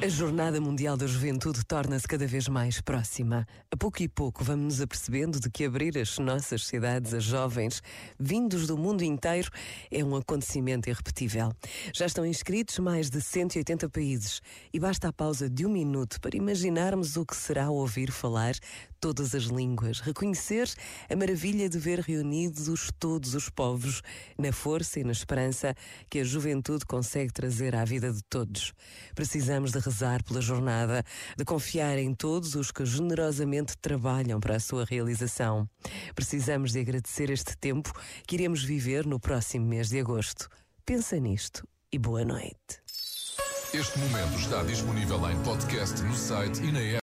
A 0.00 0.06
Jornada 0.06 0.60
Mundial 0.60 0.96
da 0.96 1.08
Juventude 1.08 1.64
torna-se 1.64 2.06
cada 2.06 2.24
vez 2.24 2.46
mais 2.46 2.80
próxima. 2.80 3.44
A 3.68 3.76
pouco 3.76 4.00
e 4.00 4.08
pouco 4.08 4.44
vamos 4.44 4.64
nos 4.64 4.80
apercebendo 4.80 5.40
de 5.40 5.50
que 5.50 5.64
abrir 5.64 5.98
as 5.98 6.20
nossas 6.20 6.64
cidades 6.64 7.12
a 7.12 7.18
jovens 7.18 7.82
vindos 8.16 8.68
do 8.68 8.78
mundo 8.78 9.02
inteiro 9.02 9.50
é 9.90 10.04
um 10.04 10.14
acontecimento 10.14 10.88
irrepetível. 10.88 11.52
Já 11.92 12.06
estão 12.06 12.24
inscritos 12.24 12.78
mais 12.78 13.10
de 13.10 13.20
180 13.20 13.88
países 13.88 14.40
e 14.72 14.78
basta 14.78 15.08
a 15.08 15.12
pausa 15.12 15.50
de 15.50 15.66
um 15.66 15.70
minuto 15.70 16.20
para 16.20 16.36
imaginarmos 16.36 17.16
o 17.16 17.26
que 17.26 17.34
será 17.34 17.68
ouvir 17.68 18.12
falar 18.12 18.54
todas 19.00 19.34
as 19.34 19.44
línguas, 19.44 20.00
reconhecer 20.00 20.68
a 21.08 21.16
maravilha 21.16 21.68
de 21.68 21.78
ver 21.78 22.00
reunidos 22.00 22.90
todos 22.98 23.34
os 23.34 23.48
povos 23.48 24.02
na 24.36 24.52
força 24.52 25.00
e 25.00 25.04
na 25.04 25.12
esperança 25.12 25.74
que 26.10 26.20
a 26.20 26.24
juventude 26.24 26.84
consegue 26.84 27.32
trazer 27.32 27.74
à 27.74 27.84
vida 27.84 28.12
de 28.12 28.22
todos. 28.24 28.72
Precisamos 29.14 29.72
de 29.72 29.78
rezar 29.88 30.22
pela 30.22 30.40
jornada, 30.40 31.02
de 31.36 31.44
confiar 31.44 31.98
em 31.98 32.14
todos 32.14 32.54
os 32.54 32.70
que 32.70 32.84
generosamente 32.84 33.76
trabalham 33.78 34.38
para 34.38 34.56
a 34.56 34.60
sua 34.60 34.84
realização. 34.84 35.68
Precisamos 36.14 36.72
de 36.72 36.80
agradecer 36.80 37.30
este 37.30 37.56
tempo 37.56 37.92
que 38.26 38.36
iremos 38.36 38.62
viver 38.62 39.06
no 39.06 39.18
próximo 39.18 39.66
mês 39.66 39.88
de 39.88 39.98
agosto. 39.98 40.48
Pensa 40.84 41.18
nisto 41.18 41.66
e 41.90 41.98
boa 41.98 42.24
noite. 42.24 42.82
Este 43.74 43.98
momento 43.98 44.38
está 44.38 44.62
disponível 44.62 45.30
em 45.30 45.36
podcast 45.42 46.00
no 46.02 46.14
site 46.14 46.62
e 46.62 46.72
na 46.72 46.80
app. 46.80 46.96